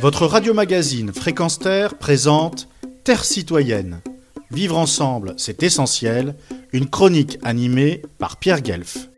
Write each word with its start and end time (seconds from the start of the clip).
Votre 0.00 0.24
radio-magazine 0.24 1.12
Fréquence 1.12 1.58
Terre 1.58 1.94
présente 1.94 2.68
Terre 3.04 3.22
citoyenne. 3.22 4.00
Vivre 4.50 4.78
ensemble, 4.78 5.34
c'est 5.36 5.62
essentiel. 5.62 6.36
Une 6.72 6.88
chronique 6.88 7.38
animée 7.42 8.00
par 8.18 8.38
Pierre 8.38 8.62
Guelf. 8.62 9.10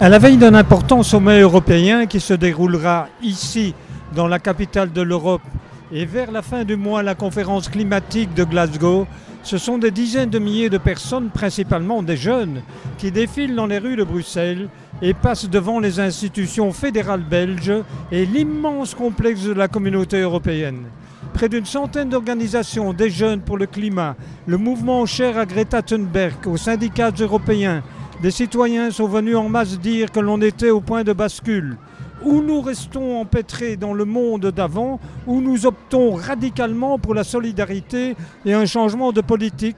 À 0.00 0.08
la 0.08 0.18
veille 0.20 0.36
d'un 0.36 0.54
important 0.54 1.02
sommet 1.02 1.40
européen 1.40 2.06
qui 2.06 2.20
se 2.20 2.34
déroulera 2.34 3.08
ici, 3.20 3.74
dans 4.14 4.28
la 4.28 4.38
capitale 4.38 4.92
de 4.92 5.02
l'Europe, 5.02 5.42
et 5.90 6.04
vers 6.04 6.30
la 6.30 6.42
fin 6.42 6.62
du 6.62 6.76
mois, 6.76 7.02
la 7.02 7.16
conférence 7.16 7.68
climatique 7.68 8.32
de 8.34 8.44
Glasgow, 8.44 9.08
ce 9.44 9.58
sont 9.58 9.76
des 9.76 9.90
dizaines 9.90 10.30
de 10.30 10.38
milliers 10.38 10.70
de 10.70 10.78
personnes, 10.78 11.28
principalement 11.28 12.02
des 12.02 12.16
jeunes, 12.16 12.62
qui 12.96 13.12
défilent 13.12 13.54
dans 13.54 13.66
les 13.66 13.78
rues 13.78 13.96
de 13.96 14.02
Bruxelles 14.02 14.68
et 15.02 15.12
passent 15.12 15.48
devant 15.50 15.80
les 15.80 16.00
institutions 16.00 16.72
fédérales 16.72 17.22
belges 17.22 17.82
et 18.10 18.24
l'immense 18.24 18.94
complexe 18.94 19.42
de 19.42 19.52
la 19.52 19.68
communauté 19.68 20.20
européenne. 20.20 20.86
Près 21.34 21.50
d'une 21.50 21.66
centaine 21.66 22.08
d'organisations, 22.08 22.94
des 22.94 23.10
jeunes 23.10 23.40
pour 23.42 23.58
le 23.58 23.66
climat, 23.66 24.16
le 24.46 24.56
mouvement 24.56 25.04
cher 25.04 25.36
à 25.36 25.44
Greta 25.44 25.82
Thunberg, 25.82 26.46
aux 26.46 26.56
syndicats 26.56 27.12
européens, 27.20 27.82
des 28.22 28.30
citoyens 28.30 28.90
sont 28.90 29.08
venus 29.08 29.36
en 29.36 29.50
masse 29.50 29.78
dire 29.78 30.10
que 30.10 30.20
l'on 30.20 30.40
était 30.40 30.70
au 30.70 30.80
point 30.80 31.04
de 31.04 31.12
bascule. 31.12 31.76
Ou 32.24 32.40
nous 32.40 32.60
restons 32.60 33.20
empêtrés 33.20 33.76
dans 33.76 33.92
le 33.92 34.04
monde 34.04 34.46
d'avant, 34.46 34.98
ou 35.26 35.40
nous 35.40 35.66
optons 35.66 36.14
radicalement 36.14 36.98
pour 36.98 37.14
la 37.14 37.24
solidarité 37.24 38.16
et 38.46 38.54
un 38.54 38.66
changement 38.66 39.12
de 39.12 39.20
politique, 39.20 39.76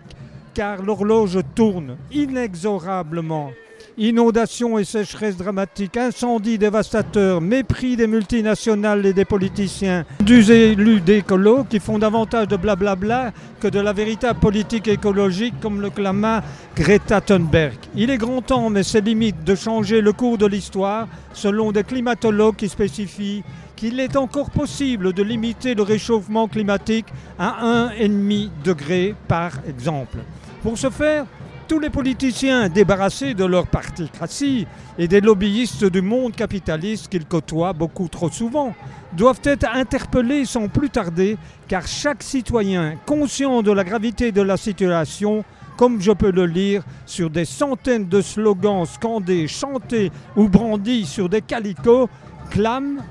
car 0.54 0.82
l'horloge 0.82 1.38
tourne 1.54 1.96
inexorablement. 2.12 3.50
Inondations 3.98 4.78
et 4.78 4.84
sécheresses 4.84 5.38
dramatiques, 5.38 5.96
incendies 5.96 6.58
dévastateurs, 6.58 7.40
mépris 7.40 7.96
des 7.96 8.06
multinationales 8.06 9.06
et 9.06 9.14
des 9.14 9.24
politiciens, 9.24 10.04
des 10.20 10.52
élus 10.52 11.00
d'écolos 11.00 11.64
qui 11.64 11.80
font 11.80 11.98
davantage 11.98 12.46
de 12.46 12.56
blablabla 12.56 13.32
que 13.58 13.68
de 13.68 13.80
la 13.80 13.94
véritable 13.94 14.38
politique 14.38 14.86
écologique 14.86 15.54
comme 15.62 15.80
le 15.80 15.88
clama 15.88 16.44
Greta 16.76 17.22
Thunberg. 17.22 17.78
Il 17.94 18.10
est 18.10 18.18
grand 18.18 18.42
temps, 18.42 18.68
mais 18.68 18.82
c'est 18.82 19.00
limite, 19.00 19.44
de 19.44 19.54
changer 19.54 20.02
le 20.02 20.12
cours 20.12 20.36
de 20.36 20.44
l'histoire 20.44 21.08
selon 21.32 21.72
des 21.72 21.82
climatologues 21.82 22.56
qui 22.56 22.68
spécifient 22.68 23.44
qu'il 23.76 23.98
est 23.98 24.16
encore 24.16 24.50
possible 24.50 25.14
de 25.14 25.22
limiter 25.22 25.74
le 25.74 25.82
réchauffement 25.82 26.48
climatique 26.48 27.06
à 27.38 27.88
1,5 27.98 28.50
degré 28.62 29.14
par 29.26 29.52
exemple. 29.66 30.18
Pour 30.62 30.76
ce 30.76 30.90
faire, 30.90 31.24
tous 31.66 31.80
les 31.80 31.90
politiciens 31.90 32.68
débarrassés 32.68 33.34
de 33.34 33.44
leur 33.44 33.66
particratie 33.66 34.66
et 34.98 35.08
des 35.08 35.20
lobbyistes 35.20 35.84
du 35.84 36.00
monde 36.00 36.34
capitaliste 36.34 37.08
qu'ils 37.08 37.26
côtoient 37.26 37.72
beaucoup 37.72 38.08
trop 38.08 38.30
souvent 38.30 38.74
doivent 39.12 39.40
être 39.44 39.68
interpellés 39.74 40.44
sans 40.44 40.68
plus 40.68 40.90
tarder 40.90 41.36
car 41.68 41.86
chaque 41.86 42.22
citoyen 42.22 42.94
conscient 43.06 43.62
de 43.62 43.72
la 43.72 43.84
gravité 43.84 44.32
de 44.32 44.42
la 44.42 44.56
situation 44.56 45.44
comme 45.76 46.00
je 46.00 46.12
peux 46.12 46.30
le 46.30 46.46
lire 46.46 46.82
sur 47.04 47.30
des 47.30 47.44
centaines 47.44 48.08
de 48.08 48.20
slogans 48.22 48.86
scandés, 48.86 49.46
chantés 49.46 50.10
ou 50.36 50.48
brandis 50.48 51.04
sur 51.04 51.28
des 51.28 51.42
calicots, 51.42 52.08
clame! 52.50 53.02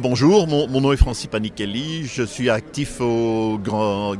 Bonjour, 0.00 0.46
mon, 0.46 0.80
nom 0.80 0.92
est 0.92 0.96
Francis 0.96 1.26
Panichelli, 1.26 2.06
je 2.06 2.22
suis 2.22 2.48
actif 2.48 3.00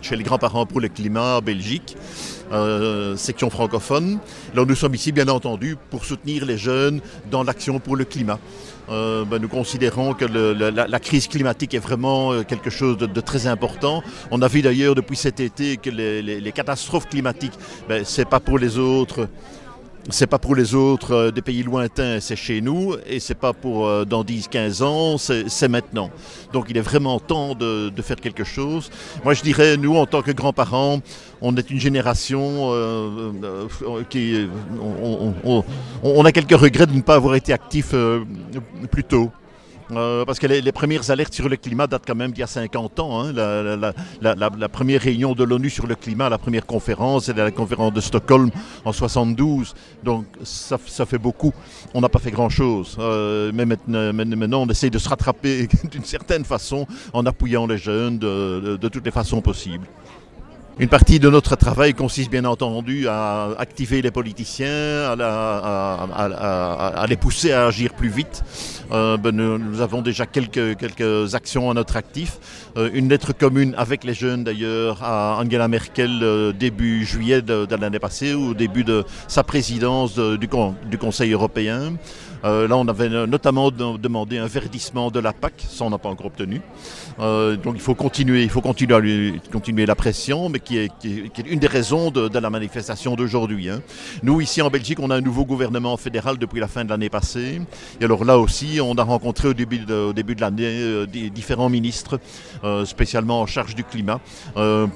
chez 0.02 0.16
les 0.16 0.22
grands-parents 0.22 0.66
pour 0.66 0.80
le 0.80 0.88
climat 0.88 1.38
en 1.38 1.40
Belgique, 1.40 1.96
euh, 2.52 3.16
section 3.16 3.48
francophone. 3.50 4.18
Nous 4.54 4.74
sommes 4.74 4.94
ici 4.94 5.10
bien 5.10 5.28
entendu 5.28 5.76
pour 5.90 6.04
soutenir 6.04 6.44
les 6.44 6.58
jeunes 6.58 7.00
dans 7.30 7.42
l'action 7.42 7.78
pour 7.80 7.96
le 7.96 8.04
climat. 8.04 8.38
Euh, 8.90 9.24
ben, 9.24 9.40
nous 9.40 9.48
considérons 9.48 10.14
que 10.14 10.24
la, 10.24 11.00
crise 11.00 11.28
climatique 11.28 11.74
est 11.74 11.78
vraiment 11.78 12.32
euh, 12.32 12.42
quelque 12.42 12.70
chose 12.70 12.98
de, 12.98 13.20
très 13.20 13.46
important. 13.46 14.02
On 14.30 14.42
a 14.42 14.48
vu 14.48 14.62
d'ailleurs 14.62 14.94
depuis 14.94 15.16
cet 15.16 15.40
été 15.40 15.76
que 15.76 15.90
les, 15.90 16.52
catastrophes 16.52 17.08
climatiques, 17.08 17.54
ben, 17.88 18.04
c'est 18.04 18.28
pas 18.28 18.40
pour 18.40 18.58
les 18.58 18.78
autres 18.78 19.28
c'est 20.08 20.26
pas 20.26 20.38
pour 20.38 20.54
les 20.54 20.74
autres 20.74 21.12
euh, 21.12 21.30
des 21.30 21.42
pays 21.42 21.62
lointains, 21.62 22.20
c'est 22.20 22.36
chez 22.36 22.60
nous, 22.60 22.94
et 23.06 23.20
c'est 23.20 23.34
pas 23.34 23.52
pour 23.52 23.86
euh, 23.86 24.04
dans 24.04 24.24
10-15 24.24 24.82
ans, 24.82 25.18
c'est 25.18 25.68
maintenant. 25.68 26.10
Donc 26.52 26.66
il 26.68 26.76
est 26.76 26.82
vraiment 26.82 27.20
temps 27.20 27.54
de, 27.54 27.90
de, 27.90 28.02
faire 28.02 28.16
quelque 28.16 28.44
chose. 28.44 28.90
Moi 29.24 29.34
je 29.34 29.42
dirais, 29.42 29.76
nous 29.76 29.96
en 29.96 30.06
tant 30.06 30.22
que 30.22 30.32
grands-parents, 30.32 31.00
on 31.42 31.56
est 31.56 31.70
une 31.70 31.80
génération 31.80 32.70
euh, 32.72 33.32
euh, 33.42 34.02
qui... 34.08 34.48
On, 34.80 35.34
on, 35.44 35.64
on, 36.02 36.24
a 36.24 36.32
quelques 36.32 36.58
regrets 36.58 36.86
de 36.86 36.92
ne 36.92 37.00
pas 37.00 37.14
avoir 37.14 37.34
été 37.34 37.52
actifs 37.52 37.90
euh, 37.94 38.20
plus 38.90 39.04
tôt. 39.04 39.30
Euh, 39.92 40.24
parce 40.24 40.38
que 40.38 40.46
les, 40.46 40.72
premières 40.72 41.10
alertes 41.10 41.34
sur 41.34 41.48
le 41.48 41.56
climat 41.56 41.86
datent 41.86 42.04
quand 42.06 42.14
même 42.14 42.32
d'il 42.32 42.40
y 42.40 42.44
a 42.44 42.46
50 42.46 43.00
ans. 43.00 43.24
Hein. 43.24 43.32
La, 43.32 44.68
première 44.68 45.00
réunion 45.00 45.34
de 45.34 45.44
l'ONU 45.44 45.70
sur 45.70 45.86
le 45.86 45.94
climat, 45.94 46.28
la 46.28 46.38
première 46.38 46.66
conférence, 46.66 47.26
c'est 47.26 47.36
la 47.36 47.50
conférence 47.50 47.92
de 47.92 48.00
Stockholm 48.00 48.50
en 48.84 48.92
72. 48.92 49.74
Donc 50.02 50.26
ça, 50.42 50.78
fait 50.78 51.18
beaucoup. 51.18 51.52
On 51.94 52.00
n'a 52.00 52.08
pas 52.08 52.18
fait 52.18 52.30
grand-chose. 52.30 52.96
Euh, 52.98 53.50
mais 53.54 53.66
maintenant, 53.66 54.62
on 54.62 54.68
essaie 54.68 54.90
de 54.90 54.98
se 54.98 55.08
rattraper 55.08 55.68
d'une 55.90 56.04
certaine 56.04 56.44
façon 56.44 56.86
en 57.12 57.26
appuyant 57.26 57.66
les 57.66 57.78
jeunes 57.78 58.18
de 58.18 58.88
toutes 58.88 59.04
les 59.04 59.10
façons 59.10 59.40
possibles. 59.40 59.86
Une 60.78 60.88
partie 60.88 61.20
de 61.20 61.28
notre 61.28 61.56
travail 61.56 61.92
consiste 61.92 62.30
bien 62.30 62.46
entendu 62.46 63.06
à 63.06 63.50
activer 63.58 64.00
les 64.00 64.10
politiciens, 64.10 65.14
à, 65.18 67.06
les 67.06 67.16
pousser 67.16 67.52
à 67.52 67.66
agir 67.66 67.92
plus 67.92 68.08
vite. 68.08 68.42
Euh, 68.92 69.16
ben 69.16 69.32
nous, 69.34 69.80
avons 69.82 70.00
déjà 70.00 70.26
quelques, 70.26 71.34
actions 71.34 71.70
à 71.70 71.74
notre 71.74 71.96
actif. 71.96 72.38
Euh, 72.76 72.88
une 72.94 73.08
lettre 73.08 73.32
commune 73.32 73.74
avec 73.76 74.04
les 74.04 74.14
jeunes 74.14 74.42
d'ailleurs 74.42 75.02
à 75.02 75.38
Angela 75.40 75.68
Merkel 75.68 76.20
euh, 76.22 76.52
début 76.52 77.04
juillet 77.04 77.42
de, 77.42 77.66
l'année 77.76 77.98
passée, 77.98 78.32
au 78.32 78.54
début 78.54 78.84
de 78.84 79.04
sa 79.28 79.44
présidence 79.44 80.14
de, 80.14 80.36
du, 80.36 80.48
du 80.86 80.98
Conseil 80.98 81.32
européen. 81.32 81.92
Euh, 82.44 82.68
là, 82.68 82.76
on 82.76 82.86
avait 82.88 83.08
notamment 83.26 83.70
demandé 83.70 84.38
un 84.38 84.46
verdissement 84.46 85.10
de 85.10 85.20
la 85.20 85.32
PAC, 85.32 85.66
ça 85.68 85.84
on 85.84 85.90
n'a 85.90 85.98
pas 85.98 86.08
encore 86.08 86.26
obtenu. 86.26 86.60
Euh, 87.18 87.56
donc 87.56 87.74
il 87.76 87.80
faut 87.80 87.94
continuer, 87.94 88.42
il 88.42 88.50
faut 88.50 88.60
continuer, 88.60 88.94
à 88.94 89.00
lui, 89.00 89.40
continuer 89.52 89.86
la 89.86 89.94
pression, 89.94 90.48
mais 90.48 90.60
qui 90.60 90.78
est, 90.78 90.90
une 91.46 91.58
des 91.58 91.66
raisons 91.66 92.10
de, 92.10 92.38
la 92.38 92.50
manifestation 92.50 93.16
d'aujourd'hui. 93.16 93.68
Hein. 93.68 93.82
Nous, 94.22 94.40
ici 94.40 94.62
en 94.62 94.70
Belgique, 94.70 94.98
on 95.00 95.10
a 95.10 95.16
un 95.16 95.20
nouveau 95.20 95.44
gouvernement 95.44 95.96
fédéral 95.96 96.38
depuis 96.38 96.60
la 96.60 96.68
fin 96.68 96.84
de 96.84 96.90
l'année 96.90 97.10
passée. 97.10 97.60
Et 98.00 98.04
alors 98.04 98.24
là 98.24 98.38
aussi, 98.38 98.80
on 98.82 98.94
a 98.94 99.02
rencontré 99.02 99.48
au 99.48 99.54
début 99.54 99.78
de, 99.78 100.40
l'année 100.40 100.64
euh, 100.64 101.06
différents 101.06 101.68
ministres, 101.68 102.18
spécialement 102.84 103.40
en 103.40 103.46
charge 103.46 103.74
du 103.74 103.84
climat, 103.84 104.20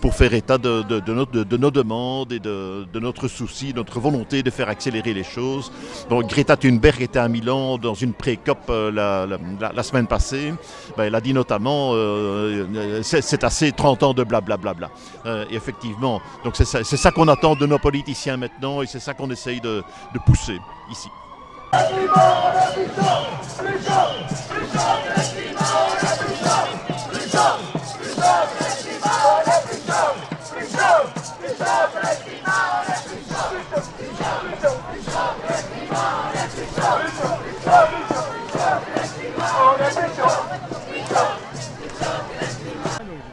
pour 0.01 0.15
faire 0.15 0.33
état 0.33 0.59
de, 0.59 1.57
nos 1.57 1.71
demandes 1.71 2.33
et 2.33 2.41
de, 2.41 2.99
notre 2.99 3.29
souci, 3.29 3.73
notre 3.75 4.01
volonté 4.01 4.43
de 4.43 4.51
faire 4.51 4.69
accélérer 4.69 5.13
les 5.13 5.25
choses. 5.25 5.73
Donc 6.09 6.29
Greta 6.29 6.57
Thunberg 6.57 7.03
était 7.03 7.19
Milan 7.35 7.79
dans 7.79 7.95
une 7.95 8.13
pré-COP 8.13 8.59
euh, 8.71 8.93
la, 8.93 9.27
la, 9.73 9.83
semaine 9.83 10.07
passée. 10.07 10.55
Ben, 10.97 11.05
elle 11.05 11.15
a 11.17 11.21
dit 11.21 11.35
notamment 11.35 11.91
euh, 11.95 13.03
c'est 13.03 13.43
assez 13.43 13.73
30 13.73 14.03
ans 14.05 14.15
de 14.15 14.23
blablabla. 14.23 14.91
Euh, 15.27 15.45
effectivement, 15.51 16.21
donc 16.45 16.55
c'est 16.57 16.65
ça, 16.65 16.85
ça 16.85 17.11
qu'on 17.11 17.27
attend 17.27 17.57
de 17.57 17.67
nos 17.67 17.79
politiciens 17.79 18.37
maintenant 18.37 18.83
et 18.83 18.87
c'est 18.87 19.01
ça 19.01 19.15
qu'on 19.15 19.31
essaye 19.31 19.61
de, 19.61 19.83
de 20.15 20.19
pousser 20.25 20.59
ici. 20.91 21.09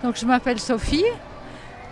Donc 0.03 0.15
je 0.19 0.25
m'appelle 0.25 0.59
Sophie, 0.59 1.05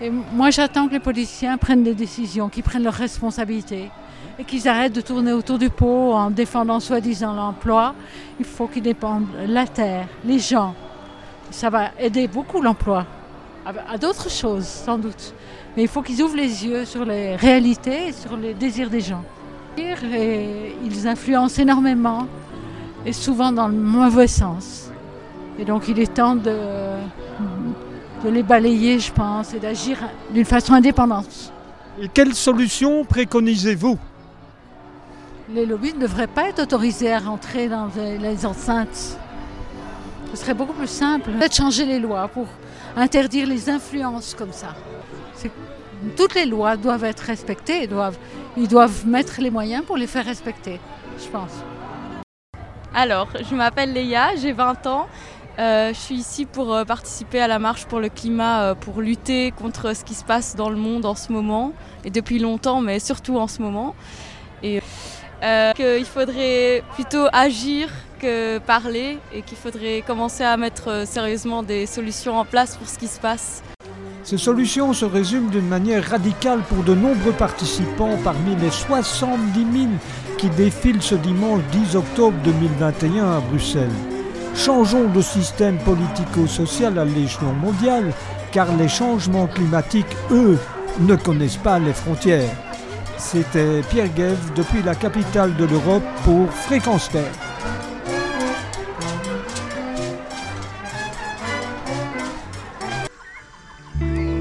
Et 0.01 0.09
moi, 0.09 0.49
j'attends 0.49 0.87
que 0.87 0.93
les 0.93 0.99
politiciens 0.99 1.57
prennent 1.57 1.83
des 1.83 1.93
décisions, 1.93 2.49
qu'ils 2.49 2.63
prennent 2.63 2.83
leurs 2.83 2.93
responsabilités 2.93 3.91
et 4.39 4.43
qu'ils 4.45 4.67
arrêtent 4.67 4.93
de 4.93 5.01
tourner 5.01 5.33
autour 5.33 5.57
du 5.57 5.69
pot 5.69 6.13
en 6.13 6.31
défendant 6.31 6.79
soi-disant 6.79 7.33
l'emploi. 7.33 7.93
Il 8.39 8.45
faut 8.45 8.67
qu'ils 8.67 8.83
dépendent 8.83 9.27
la 9.47 9.67
terre, 9.67 10.07
les 10.25 10.39
gens. 10.39 10.73
Ça 11.51 11.69
va 11.69 11.91
aider 11.99 12.27
beaucoup 12.27 12.61
l'emploi, 12.61 13.05
à, 13.65 13.97
d'autres 13.97 14.29
choses 14.29 14.65
sans 14.65 14.97
doute. 14.97 15.33
Mais 15.75 15.83
il 15.83 15.89
faut 15.89 16.01
qu'ils 16.01 16.21
ouvrent 16.21 16.37
les 16.37 16.65
yeux 16.65 16.85
sur 16.85 17.05
les 17.05 17.35
réalités 17.35 18.07
et 18.07 18.11
sur 18.11 18.37
les 18.37 18.53
désirs 18.53 18.89
des 18.89 19.01
gens. 19.01 19.23
Et 19.77 20.75
ils 20.83 21.07
influencent 21.07 21.61
énormément 21.61 22.27
et 23.05 23.13
souvent 23.13 23.51
dans 23.51 23.67
le 23.67 23.75
mauvais 23.75 24.27
sens. 24.27 24.88
Et 25.59 25.65
donc 25.65 25.87
il 25.89 25.99
est 25.99 26.13
temps 26.13 26.35
de, 26.35 26.55
de 28.23 28.29
les 28.29 28.43
balayer, 28.43 28.99
je 28.99 29.11
pense, 29.11 29.53
et 29.53 29.59
d'agir 29.59 29.97
d'une 30.31 30.45
façon 30.45 30.73
indépendante. 30.73 31.51
Et 32.01 32.07
quelles 32.07 32.33
solutions 32.33 33.03
préconisez-vous? 33.03 33.99
Les 35.53 35.65
lobbies 35.65 35.93
ne 35.93 35.99
devraient 35.99 36.27
pas 36.27 36.47
être 36.47 36.61
autorisés 36.61 37.11
à 37.11 37.19
rentrer 37.19 37.67
dans 37.67 37.89
les 37.97 38.45
enceintes. 38.45 39.17
Ce 40.31 40.37
serait 40.37 40.53
beaucoup 40.53 40.73
plus 40.73 40.87
simple 40.87 41.31
de 41.31 41.51
changer 41.51 41.85
les 41.85 41.99
lois 41.99 42.27
pour 42.27 42.45
interdire 42.95 43.47
les 43.47 43.69
influences 43.69 44.35
comme 44.35 44.53
ça. 44.53 44.75
Toutes 46.15 46.35
les 46.35 46.45
lois 46.45 46.77
doivent 46.77 47.03
être 47.03 47.21
respectées, 47.21 47.87
doivent, 47.87 48.17
ils 48.55 48.67
doivent 48.67 49.05
mettre 49.05 49.41
les 49.41 49.49
moyens 49.49 49.83
pour 49.83 49.97
les 49.97 50.07
faire 50.07 50.23
respecter, 50.23 50.79
je 51.21 51.27
pense. 51.27 51.51
Alors, 52.93 53.27
je 53.49 53.55
m'appelle 53.55 53.91
Léa, 53.91 54.35
j'ai 54.35 54.53
20 54.53 54.87
ans 54.87 55.07
euh, 55.59 55.93
je 55.93 55.99
suis 55.99 56.15
ici 56.15 56.45
pour 56.45 56.73
euh, 56.73 56.85
participer 56.85 57.41
à 57.41 57.47
la 57.47 57.59
marche 57.59 57.85
pour 57.85 57.99
le 57.99 58.07
climat, 58.07 58.61
euh, 58.61 58.75
pour 58.75 59.01
lutter 59.01 59.51
contre 59.51 59.93
ce 59.93 60.05
qui 60.05 60.13
se 60.13 60.23
passe 60.23 60.55
dans 60.55 60.69
le 60.69 60.77
monde 60.77 61.05
en 61.05 61.15
ce 61.15 61.33
moment, 61.33 61.73
et 62.05 62.11
depuis 62.11 62.39
longtemps, 62.39 62.79
mais 62.79 62.99
surtout 62.99 63.37
en 63.37 63.47
ce 63.47 63.61
moment. 63.61 63.93
Et 64.63 64.81
qu'il 65.75 66.05
faudrait 66.05 66.83
plutôt 66.93 67.27
agir 67.33 67.89
que 68.19 68.57
parler, 68.59 69.17
et 69.33 69.41
qu'il 69.41 69.57
faudrait 69.57 70.01
commencer 70.05 70.43
à 70.43 70.55
mettre 70.55 71.05
sérieusement 71.05 71.63
des 71.63 71.85
solutions 71.85 72.37
en 72.37 72.45
place 72.45 72.77
pour 72.77 72.87
ce 72.87 72.97
qui 72.97 73.07
se 73.07 73.19
passe. 73.19 73.61
Ces 74.23 74.37
solutions 74.37 74.93
se 74.93 75.05
résument 75.05 75.49
d'une 75.49 75.67
manière 75.67 76.03
radicale 76.09 76.61
pour 76.69 76.83
de 76.83 76.93
nombreux 76.93 77.31
participants 77.31 78.17
parmi 78.23 78.55
les 78.57 78.71
70 78.71 79.53
000 79.53 79.65
qui 80.37 80.49
défilent 80.49 81.01
ce 81.01 81.15
dimanche 81.15 81.61
10 81.71 81.95
octobre 81.95 82.37
2021 82.43 83.37
à 83.37 83.39
Bruxelles. 83.39 84.18
Changeons 84.55 85.09
de 85.09 85.21
système 85.21 85.77
politico-social 85.79 86.97
à 86.99 87.05
l'échelon 87.05 87.53
mondial, 87.53 88.13
car 88.51 88.67
les 88.75 88.87
changements 88.87 89.47
climatiques, 89.47 90.15
eux, 90.31 90.57
ne 90.99 91.15
connaissent 91.15 91.57
pas 91.57 91.79
les 91.79 91.93
frontières. 91.93 92.49
C'était 93.17 93.81
Pierre 93.89 94.13
Guève 94.13 94.53
depuis 94.55 94.81
la 94.81 94.95
capitale 94.95 95.55
de 95.55 95.65
l'Europe 95.65 96.03
pour 96.23 96.49
Fréquence 96.51 97.09
Terre. 97.09 97.31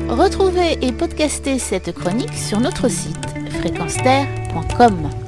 Retrouvez 0.08 0.78
et 0.84 0.93
podcastez 0.93 1.58
cette 1.58 1.93
chronique 1.93 2.34
sur 2.34 2.60
notre 2.60 2.88
site 2.88 3.25
fréquenceterre.com. 3.60 5.27